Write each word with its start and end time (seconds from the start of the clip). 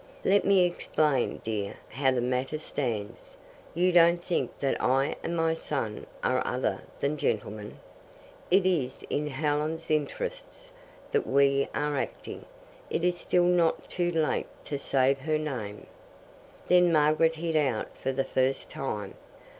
"Let 0.25 0.45
me 0.45 0.65
explain, 0.65 1.41
dear, 1.43 1.75
how 1.89 2.09
the 2.09 2.21
matter 2.21 2.57
stands. 2.57 3.37
You 3.75 3.91
don't 3.91 4.17
think 4.23 4.49
that 4.59 4.81
I 4.81 5.15
and 5.21 5.37
my 5.37 5.53
son 5.53 6.07
are 6.23 6.41
other 6.43 6.81
than 6.99 7.17
gentlemen? 7.17 7.77
It 8.49 8.65
is 8.65 9.03
in 9.11 9.27
Helen's 9.27 9.91
interests 9.91 10.71
that 11.11 11.27
we 11.27 11.69
are 11.75 11.95
acting. 11.97 12.45
It 12.89 13.03
is 13.03 13.15
still 13.15 13.43
not 13.45 13.91
too 13.91 14.09
late 14.11 14.47
to 14.63 14.79
save 14.79 15.19
her 15.19 15.37
name." 15.37 15.85
Then 16.65 16.91
Margaret 16.91 17.35
hit 17.35 17.55
out 17.55 17.95
for 17.95 18.11
the 18.11 18.23
first 18.23 18.71
time. 18.71 19.13